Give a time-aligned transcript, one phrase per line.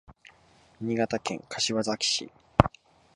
[0.79, 2.31] 新潟県柏崎市